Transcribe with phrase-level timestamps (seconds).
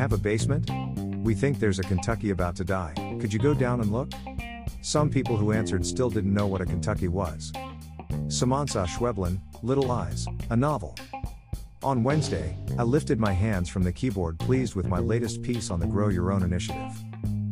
[0.00, 0.70] have a basement?
[1.22, 2.94] We think there's a kentuki about to die.
[3.20, 4.10] Could you go down and look?
[4.80, 7.52] Some people who answered still didn't know what a kentuki was.
[8.28, 10.96] Samanta Schweblin, Little Eyes, a novel.
[11.82, 15.80] On Wednesday, I lifted my hands from the keyboard pleased with my latest piece on
[15.80, 16.92] the Grow Your Own initiative.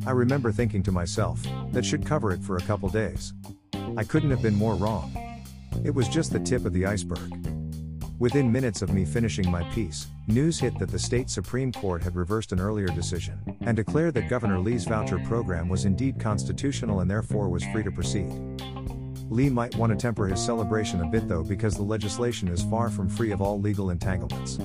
[0.07, 1.43] I remember thinking to myself,
[1.73, 3.35] that should cover it for a couple days.
[3.99, 5.13] I couldn't have been more wrong.
[5.85, 7.58] It was just the tip of the iceberg.
[8.19, 12.17] Within minutes of me finishing my piece, news hit that the state Supreme Court had
[12.17, 17.09] reversed an earlier decision and declared that Governor Lee's voucher program was indeed constitutional and
[17.09, 18.33] therefore was free to proceed.
[19.31, 22.91] Lee might want to temper his celebration a bit though because the legislation is far
[22.91, 24.59] from free of all legal entanglements.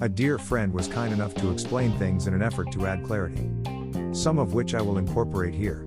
[0.00, 3.50] A dear friend was kind enough to explain things in an effort to add clarity.
[4.12, 5.86] Some of which I will incorporate here.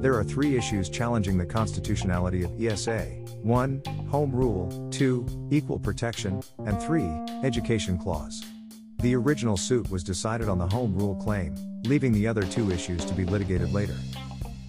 [0.00, 3.02] There are three issues challenging the constitutionality of ESA
[3.42, 3.82] 1.
[4.08, 5.48] Home Rule, 2.
[5.50, 7.02] Equal Protection, and 3.
[7.44, 8.42] Education Clause.
[9.00, 13.04] The original suit was decided on the Home Rule claim, leaving the other two issues
[13.04, 13.96] to be litigated later.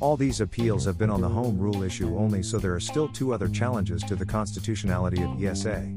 [0.02, 3.08] All these appeals have been on the Home Rule issue only, so there are still
[3.08, 5.88] two other challenges to the constitutionality of ESA.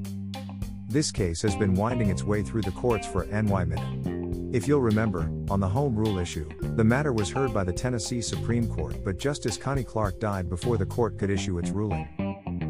[0.89, 4.24] This case has been winding its way through the courts for NY minute.
[4.55, 8.23] If you'll remember, on the Home Rule issue, the matter was heard by the Tennessee
[8.23, 12.07] Supreme Court, but Justice Connie Clark died before the court could issue its ruling.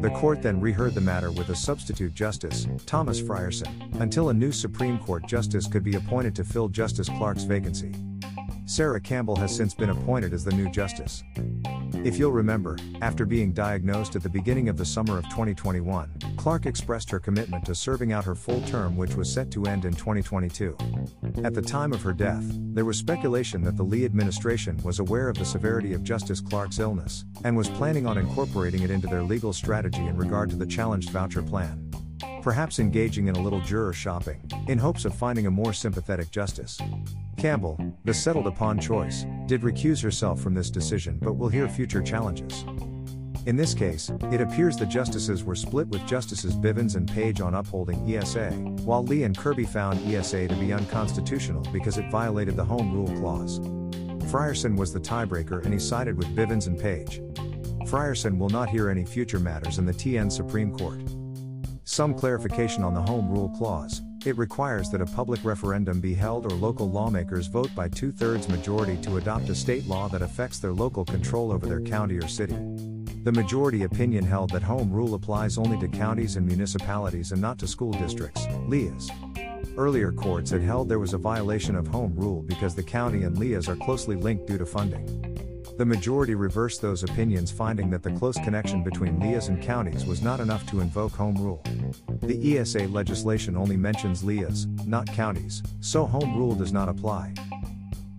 [0.01, 4.51] The court then reheard the matter with a substitute justice, Thomas Frierson, until a new
[4.51, 7.93] Supreme Court justice could be appointed to fill Justice Clark's vacancy.
[8.65, 11.23] Sarah Campbell has since been appointed as the new justice.
[12.05, 16.67] If you'll remember, after being diagnosed at the beginning of the summer of 2021, Clark
[16.67, 19.93] expressed her commitment to serving out her full term, which was set to end in
[19.95, 20.77] 2022.
[21.43, 22.43] At the time of her death,
[22.75, 26.77] there was speculation that the Lee administration was aware of the severity of Justice Clark's
[26.77, 30.67] illness and was planning on incorporating it into their legal strategy in regard to the
[30.67, 31.89] challenged voucher plan.
[32.43, 36.79] Perhaps engaging in a little juror shopping, in hopes of finding a more sympathetic justice.
[37.45, 42.01] Campbell, the settled upon choice, did recuse herself from this decision but will hear future
[42.01, 42.63] challenges.
[43.45, 47.53] In this case, it appears the justices were split with Justices Bivens and Page on
[47.53, 48.49] upholding ESA,
[48.83, 53.15] while Lee and Kirby found ESA to be unconstitutional because it violated the Home Rule
[53.19, 53.59] Clause.
[54.31, 57.21] Frierson was the tiebreaker and he sided with Bivens and Page.
[57.87, 60.99] Frierson will not hear any future matters in the TN Supreme Court.
[61.83, 64.01] Some clarification on the Home Rule Clause.
[64.25, 68.49] It requires that a public referendum be held or local lawmakers vote by two thirds
[68.49, 72.27] majority to adopt a state law that affects their local control over their county or
[72.27, 72.57] city.
[73.23, 77.59] The majority opinion held that home rule applies only to counties and municipalities and not
[77.59, 79.11] to school districts, LEAs.
[79.77, 83.37] Earlier courts had held there was a violation of home rule because the county and
[83.37, 85.34] LEAs are closely linked due to funding.
[85.77, 90.21] The majority reversed those opinions, finding that the close connection between LEAs and counties was
[90.21, 91.61] not enough to invoke home rule.
[92.21, 97.33] The ESA legislation only mentions LEAs, not counties, so home rule does not apply.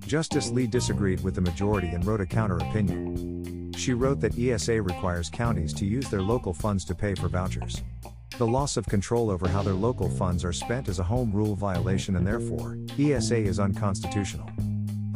[0.06, 3.72] Justice Lee disagreed with the majority and wrote a counter opinion.
[3.74, 7.82] She wrote that ESA requires counties to use their local funds to pay for vouchers.
[8.36, 11.54] The loss of control over how their local funds are spent is a home rule
[11.54, 14.50] violation and therefore, ESA is unconstitutional.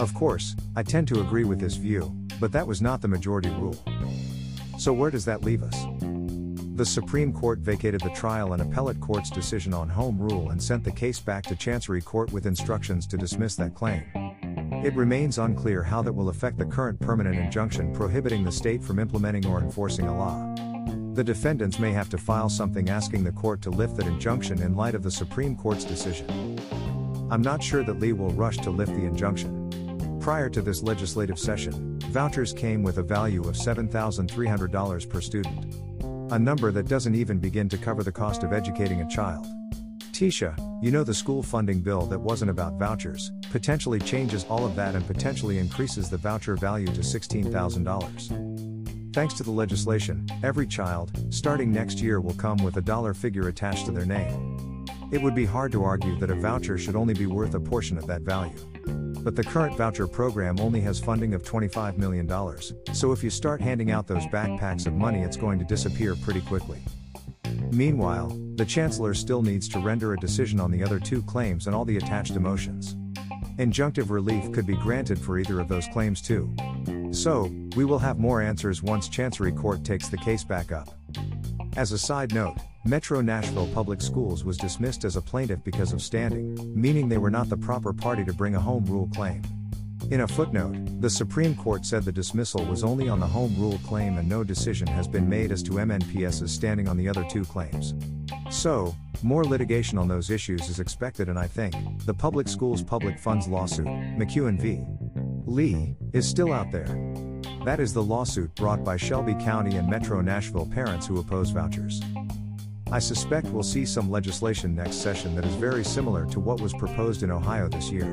[0.00, 3.50] Of course, I tend to agree with this view, but that was not the majority
[3.50, 3.76] rule.
[4.78, 5.76] So, where does that leave us?
[6.74, 10.84] The Supreme Court vacated the trial and appellate court's decision on home rule and sent
[10.84, 14.02] the case back to Chancery Court with instructions to dismiss that claim.
[14.82, 18.98] It remains unclear how that will affect the current permanent injunction prohibiting the state from
[18.98, 20.54] implementing or enforcing a law.
[21.12, 24.76] The defendants may have to file something asking the court to lift that injunction in
[24.76, 26.58] light of the Supreme Court's decision.
[27.30, 29.59] I'm not sure that Lee will rush to lift the injunction.
[30.20, 35.74] Prior to this legislative session, vouchers came with a value of $7,300 per student.
[36.32, 39.46] A number that doesn't even begin to cover the cost of educating a child.
[40.12, 44.76] TISA, you know the school funding bill that wasn't about vouchers, potentially changes all of
[44.76, 49.14] that and potentially increases the voucher value to $16,000.
[49.14, 53.48] Thanks to the legislation, every child, starting next year, will come with a dollar figure
[53.48, 54.84] attached to their name.
[55.10, 57.96] It would be hard to argue that a voucher should only be worth a portion
[57.96, 58.69] of that value.
[59.22, 62.28] But the current voucher program only has funding of $25 million,
[62.94, 66.40] so if you start handing out those backpacks of money, it's going to disappear pretty
[66.40, 66.78] quickly.
[67.70, 71.76] Meanwhile, the Chancellor still needs to render a decision on the other two claims and
[71.76, 72.96] all the attached emotions.
[73.58, 76.54] Injunctive relief could be granted for either of those claims too.
[77.10, 80.88] So, we will have more answers once Chancery Court takes the case back up.
[81.76, 86.02] As a side note, Metro Nashville Public Schools was dismissed as a plaintiff because of
[86.02, 89.42] standing, meaning they were not the proper party to bring a home rule claim.
[90.10, 93.78] In a footnote, the Supreme Court said the dismissal was only on the home rule
[93.86, 97.44] claim and no decision has been made as to MNPS's standing on the other two
[97.44, 97.94] claims.
[98.50, 101.74] So, More litigation on those issues is expected, and I think
[102.06, 104.80] the Public Schools Public Funds lawsuit, McEwen v.
[105.44, 106.86] Lee, is still out there.
[107.64, 112.00] That is the lawsuit brought by Shelby County and Metro Nashville parents who oppose vouchers.
[112.90, 116.72] I suspect we'll see some legislation next session that is very similar to what was
[116.72, 118.06] proposed in Ohio this year.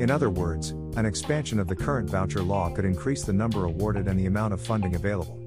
[0.00, 4.08] In other words, an expansion of the current voucher law could increase the number awarded
[4.08, 5.40] and the amount of funding available.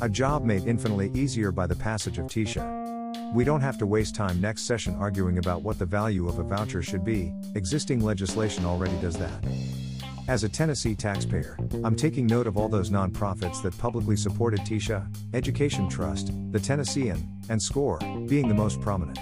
[0.00, 3.32] A job made infinitely easier by the passage of TISA.
[3.32, 6.42] We don't have to waste time next session arguing about what the value of a
[6.42, 9.44] voucher should be, existing legislation already does that.
[10.26, 15.06] As a Tennessee taxpayer, I'm taking note of all those nonprofits that publicly supported TISA,
[15.34, 19.18] Education Trust, the Tennessean, and SCORE, being the most prominent.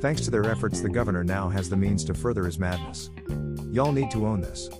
[0.00, 3.10] Thanks to their efforts, the governor now has the means to further his madness.
[3.72, 4.70] Y'all need to own this.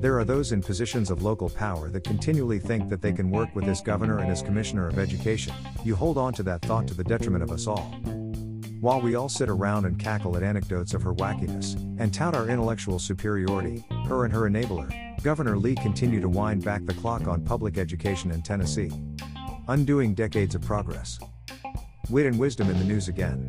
[0.00, 3.54] There are those in positions of local power that continually think that they can work
[3.54, 5.54] with this governor and his commissioner of education.
[5.84, 7.94] You hold on to that thought to the detriment of us all.
[8.84, 12.50] While we all sit around and cackle at anecdotes of her wackiness, and tout our
[12.50, 17.42] intellectual superiority, her and her enabler, Governor Lee continue to wind back the clock on
[17.42, 18.90] public education in Tennessee.
[19.68, 21.18] Undoing decades of progress.
[22.10, 23.48] Wit and wisdom in the news again.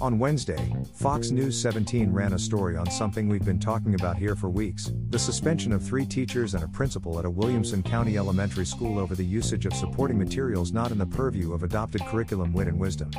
[0.00, 4.34] On Wednesday, Fox News 17 ran a story on something we've been talking about here
[4.34, 8.66] for weeks the suspension of three teachers and a principal at a Williamson County elementary
[8.66, 12.66] school over the usage of supporting materials not in the purview of adopted curriculum Wit
[12.66, 13.12] and Wisdom.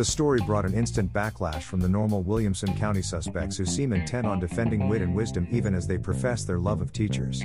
[0.00, 4.26] The story brought an instant backlash from the normal Williamson County suspects who seem intent
[4.26, 7.42] on defending wit and wisdom even as they profess their love of teachers.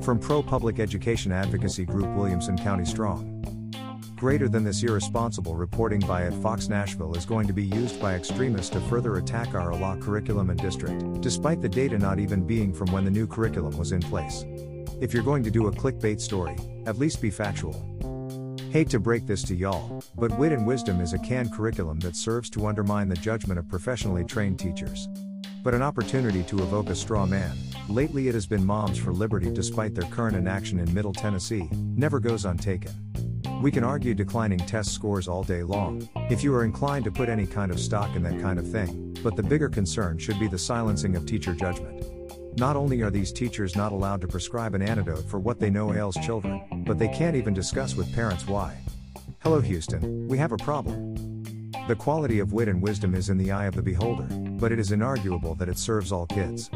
[0.00, 3.44] From pro public education advocacy group Williamson County Strong.
[4.16, 8.14] Greater than this irresponsible reporting by at Fox Nashville is going to be used by
[8.14, 12.72] extremists to further attack our law curriculum and district, despite the data not even being
[12.72, 14.46] from when the new curriculum was in place.
[15.02, 16.56] If you're going to do a clickbait story,
[16.86, 17.76] at least be factual.
[18.72, 22.16] Hate to break this to y'all, but Wit and Wisdom is a canned curriculum that
[22.16, 25.10] serves to undermine the judgment of professionally trained teachers.
[25.62, 27.54] But an opportunity to evoke a straw man,
[27.90, 32.18] lately it has been Moms for Liberty despite their current inaction in Middle Tennessee, never
[32.18, 32.92] goes untaken.
[33.60, 37.28] We can argue declining test scores all day long, if you are inclined to put
[37.28, 40.48] any kind of stock in that kind of thing, but the bigger concern should be
[40.48, 42.06] the silencing of teacher judgment.
[42.58, 45.94] Not only are these teachers not allowed to prescribe an antidote for what they know
[45.94, 48.78] ails children, but they can't even discuss with parents why.
[49.40, 51.14] Hello, Houston, we have a problem.
[51.88, 54.78] The quality of wit and wisdom is in the eye of the beholder, but it
[54.78, 56.70] is inarguable that it serves all kids.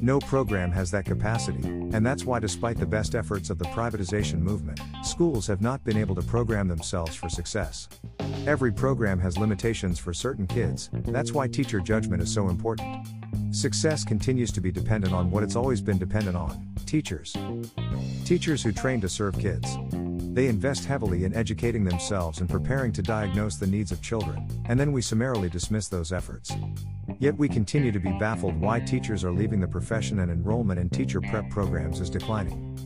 [0.00, 4.40] No program has that capacity, and that's why, despite the best efforts of the privatization
[4.40, 7.88] movement, schools have not been able to program themselves for success.
[8.46, 13.17] Every program has limitations for certain kids, that's why teacher judgment is so important.
[13.50, 17.34] Success continues to be dependent on what it's always been dependent on teachers.
[18.24, 19.76] Teachers who train to serve kids.
[20.34, 24.78] They invest heavily in educating themselves and preparing to diagnose the needs of children, and
[24.78, 26.52] then we summarily dismiss those efforts.
[27.18, 30.90] Yet we continue to be baffled why teachers are leaving the profession and enrollment in
[30.90, 32.76] teacher prep programs is declining.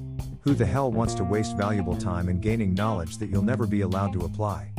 [0.42, 3.80] Who the hell wants to waste valuable time in gaining knowledge that you'll never be
[3.80, 4.70] allowed to apply?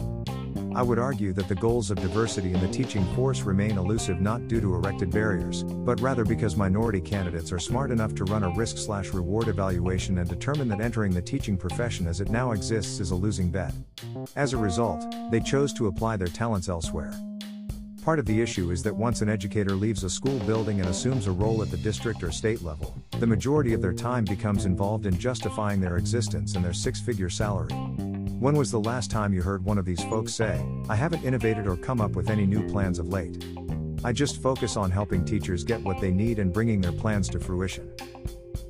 [0.75, 4.47] I would argue that the goals of diversity in the teaching force remain elusive not
[4.47, 8.49] due to erected barriers, but rather because minority candidates are smart enough to run a
[8.49, 12.99] risk slash reward evaluation and determine that entering the teaching profession as it now exists
[12.99, 13.71] is a losing bet.
[14.35, 17.13] As a result, they chose to apply their talents elsewhere.
[18.03, 21.27] Part of the issue is that once an educator leaves a school building and assumes
[21.27, 25.05] a role at the district or state level, the majority of their time becomes involved
[25.05, 27.73] in justifying their existence and their six figure salary.
[28.39, 31.67] When was the last time you heard one of these folks say, I haven't innovated
[31.67, 33.45] or come up with any new plans of late?
[34.03, 37.39] I just focus on helping teachers get what they need and bringing their plans to
[37.39, 37.93] fruition.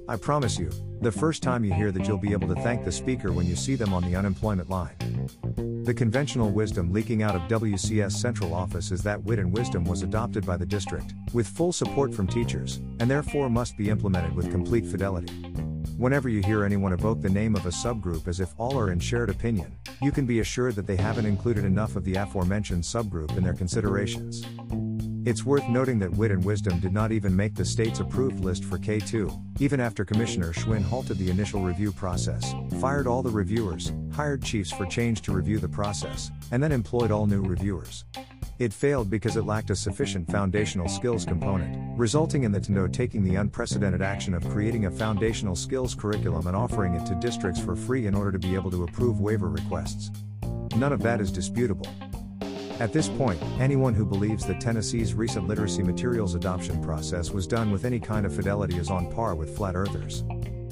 [0.07, 0.69] I promise you,
[1.01, 3.55] the first time you hear that you'll be able to thank the speaker when you
[3.55, 4.95] see them on the unemployment line.
[5.83, 10.01] The conventional wisdom leaking out of WCS central office is that wit and wisdom was
[10.01, 14.51] adopted by the district, with full support from teachers, and therefore must be implemented with
[14.51, 15.52] complete fidelity.
[15.97, 18.99] Whenever you hear anyone evoke the name of a subgroup as if all are in
[18.99, 23.35] shared opinion, you can be assured that they haven't included enough of the aforementioned subgroup
[23.37, 24.43] in their considerations.
[25.25, 28.65] It's worth noting that Wit and Wisdom did not even make the state's approved list
[28.65, 33.93] for K2, even after Commissioner Schwinn halted the initial review process, fired all the reviewers,
[34.13, 38.03] hired chiefs for change to review the process, and then employed all new reviewers.
[38.59, 43.23] It failed because it lacked a sufficient foundational skills component, resulting in the TNO taking
[43.23, 47.75] the unprecedented action of creating a foundational skills curriculum and offering it to districts for
[47.75, 50.11] free in order to be able to approve waiver requests.
[50.75, 51.87] None of that is disputable.
[52.79, 57.71] At this point, anyone who believes that Tennessee's recent literacy materials adoption process was done
[57.71, 60.23] with any kind of fidelity is on par with flat earthers.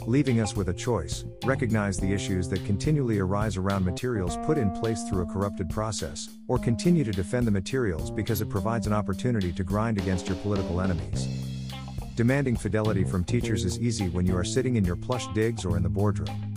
[0.07, 4.71] Leaving us with a choice recognize the issues that continually arise around materials put in
[4.71, 8.93] place through a corrupted process, or continue to defend the materials because it provides an
[8.93, 11.27] opportunity to grind against your political enemies.
[12.15, 15.77] Demanding fidelity from teachers is easy when you are sitting in your plush digs or
[15.77, 16.53] in the boardroom.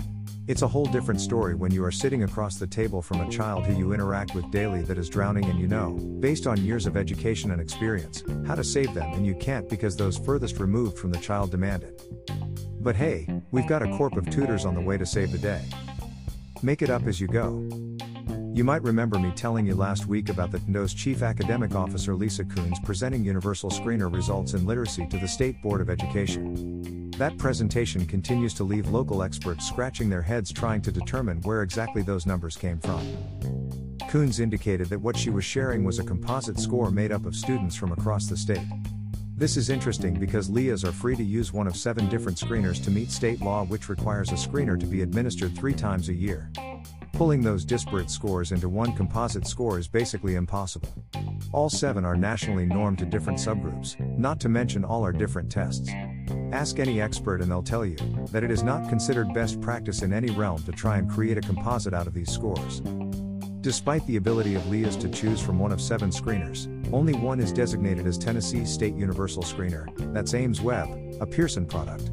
[0.46, 3.64] It's a whole different story when you are sitting across the table from a child
[3.64, 6.98] who you interact with daily that is drowning and you know, based on years of
[6.98, 11.12] education and experience, how to save them and you can't because those furthest removed from
[11.12, 12.02] the child demand it.
[12.85, 15.62] But hey, we've got a corp of tutors on the way to save the day.
[16.62, 17.67] Make it up as you go.
[18.53, 22.45] You might remember me telling you last week about the TNDOE's Chief Academic Officer Lisa
[22.45, 27.11] Coons presenting Universal Screener results in literacy to the State Board of Education.
[27.12, 32.03] That presentation continues to leave local experts scratching their heads trying to determine where exactly
[32.03, 33.00] those numbers came from.
[34.11, 37.76] Coons indicated that what she was sharing was a composite score made up of students
[37.76, 38.67] from across the state.
[39.37, 42.91] This is interesting because LEAs are free to use one of seven different screeners to
[42.93, 46.53] meet state law, which requires a screener to be administered three times a year.
[47.14, 50.88] Pulling those disparate scores into one composite score is basically impossible.
[51.50, 55.91] All seven are nationally normed to different subgroups, not to mention all are different tests.
[56.53, 57.97] Ask any expert and they'll tell you
[58.31, 61.41] that it is not considered best practice in any realm to try and create a
[61.41, 62.83] composite out of these scores.
[63.64, 67.50] Despite the ability of LEAs to choose from one of seven screeners, only one is
[67.50, 72.11] designated as Tennessee State Universal Screener, that's aimsweb, a Pearson product.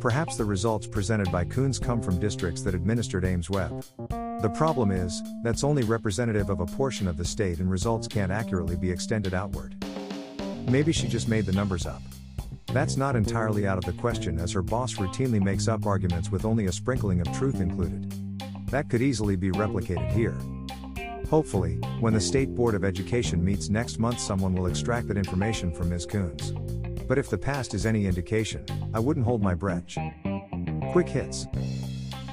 [0.00, 3.84] Perhaps the results presented by Coons come from districts that administered aimsweb.
[4.42, 8.32] The problem is, that's only representative of a portion of the state and results can't
[8.32, 9.76] accurately be extended outward.
[10.68, 12.02] Maybe she just made the numbers up.
[12.72, 16.44] That's not entirely out of the question as her boss routinely makes up arguments with
[16.44, 18.12] only a sprinkling of truth included.
[18.70, 20.36] That could easily be replicated here.
[21.30, 25.72] Hopefully, when the State Board of Education meets next month, someone will extract that information
[25.72, 26.04] from Ms.
[26.04, 26.50] Coons.
[27.06, 29.96] But if the past is any indication, I wouldn't hold my breath.
[30.90, 31.46] Quick hits.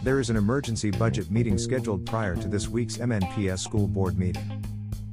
[0.02, 4.64] There is an emergency budget meeting scheduled prior to this week's MNPS school board meeting.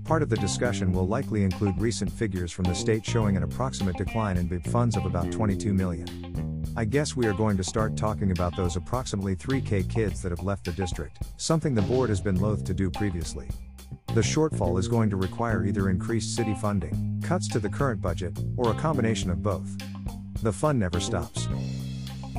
[0.05, 3.99] Part of the discussion will likely include recent figures from the state showing an approximate
[3.99, 6.65] decline in BEP funds of about 22 million.
[6.75, 10.43] I guess we are going to start talking about those approximately 3K kids that have
[10.43, 13.47] left the district, something the board has been loath to do previously.
[14.15, 18.39] The shortfall is going to require either increased city funding, cuts to the current budget,
[18.57, 19.77] or a combination of both.
[20.41, 21.49] The fun never stops.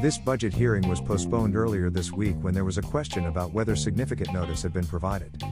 [0.02, 3.76] This budget hearing was postponed earlier this week when there was a question about whether
[3.76, 5.44] significant notice had been provided.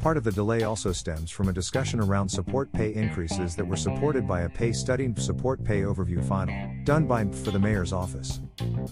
[0.00, 3.74] Part of the delay also stems from a discussion around support pay increases that were
[3.74, 8.40] supported by a pay study support pay overview final, done by for the mayor's office.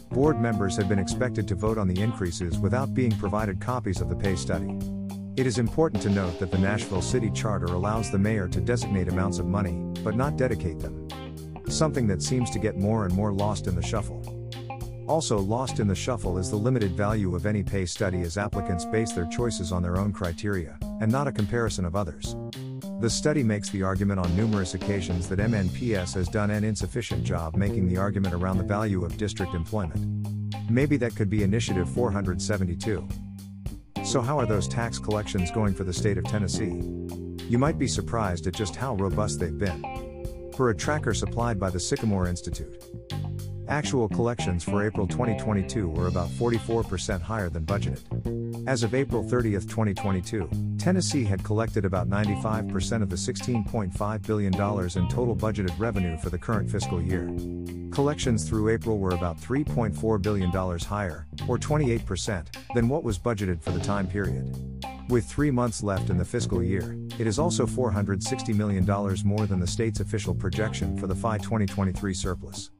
[0.08, 4.08] Board members had been expected to vote on the increases without being provided copies of
[4.08, 4.78] the pay study.
[5.38, 9.06] It is important to note that the Nashville City Charter allows the mayor to designate
[9.06, 11.06] amounts of money, but not dedicate them.
[11.68, 14.20] Something that seems to get more and more lost in the shuffle.
[15.06, 18.84] Also lost in the shuffle is the limited value of any pay study as applicants
[18.86, 22.34] base their choices on their own criteria, and not a comparison of others.
[23.00, 27.54] The study makes the argument on numerous occasions that MNPS has done an insufficient job
[27.54, 30.02] making the argument around the value of district employment.
[30.68, 33.06] Maybe that could be Initiative 472.
[34.08, 36.80] So, how are those tax collections going for the state of Tennessee?
[37.46, 39.84] You might be surprised at just how robust they've been.
[40.56, 42.82] For a tracker supplied by the Sycamore Institute,
[43.68, 48.66] Actual collections for April 2022 were about 44% higher than budgeted.
[48.66, 50.48] As of April 30, 2022,
[50.78, 56.38] Tennessee had collected about 95% of the $16.5 billion in total budgeted revenue for the
[56.38, 57.26] current fiscal year.
[57.90, 63.70] Collections through April were about $3.4 billion higher, or 28%, than what was budgeted for
[63.70, 64.54] the time period.
[65.08, 68.84] With three months left in the fiscal year, it is also $460 million
[69.24, 72.70] more than the state's official projection for the FY 2023 surplus.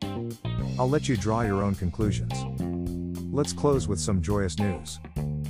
[0.78, 2.34] I'll let you draw your own conclusions.
[3.32, 4.98] Let's close with some joyous news.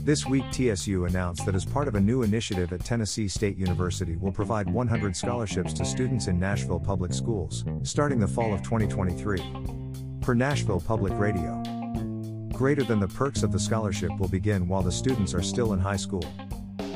[0.09, 4.17] This week, TSU announced that as part of a new initiative at Tennessee State University
[4.17, 9.43] will provide 100 scholarships to students in Nashville public schools, starting the fall of 2023.
[10.23, 11.78] Per Nashville Public Radio.
[12.59, 15.79] Greater than the perks of the scholarship will begin while the students are still in
[15.79, 16.25] high school.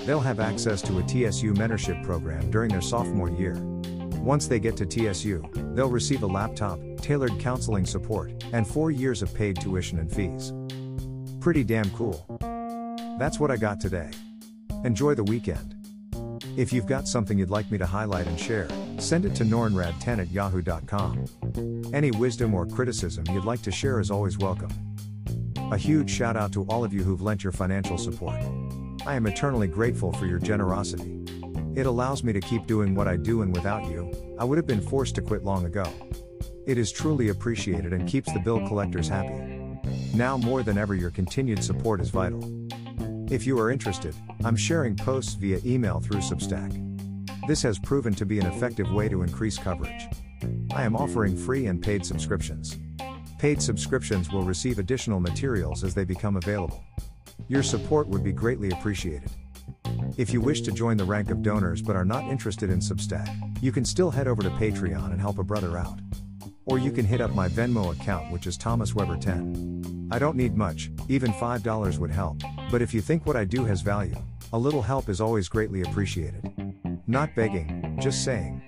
[0.04, 3.54] They'll have access to a TSU mentorship program during their sophomore year.
[4.24, 9.22] Once they get to TSU, they'll receive a laptop, tailored counseling support, and four years
[9.22, 10.52] of paid tuition and fees.
[11.38, 12.26] Pretty damn cool.
[13.20, 14.10] That's what I got today.
[14.82, 15.76] Enjoy the weekend.
[16.56, 18.66] If you've got something you'd like me to highlight and share,
[18.98, 21.92] send it to norinrad10 at yahoo.com.
[21.94, 24.91] Any wisdom or criticism you'd like to share is always welcome.
[25.70, 28.40] A huge shout out to all of you who've lent your financial support.
[29.06, 31.24] I am eternally grateful for your generosity.
[31.74, 34.66] It allows me to keep doing what I do, and without you, I would have
[34.66, 35.84] been forced to quit long ago.
[36.66, 39.78] It is truly appreciated and keeps the bill collectors happy.
[40.14, 42.42] Now more than ever, your continued support is vital.
[43.32, 44.14] If you are interested,
[44.44, 46.78] I'm sharing posts via email through Substack.
[47.48, 50.06] This has proven to be an effective way to increase coverage.
[50.74, 52.78] I am offering free and paid subscriptions.
[53.42, 56.84] Paid subscriptions will receive additional materials as they become available.
[57.48, 59.32] Your support would be greatly appreciated.
[60.16, 63.58] If you wish to join the rank of donors but are not interested in Substack,
[63.60, 65.98] you can still head over to Patreon and help a brother out.
[66.66, 70.08] Or you can hit up my Venmo account, which is Thomas Weber 10.
[70.12, 73.64] I don't need much, even $5 would help, but if you think what I do
[73.64, 74.22] has value,
[74.52, 76.48] a little help is always greatly appreciated.
[77.08, 78.61] Not begging, just saying.